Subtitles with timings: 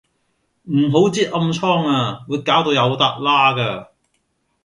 [0.63, 3.89] 唔好擳暗瘡呀，會搞到有笪瘌架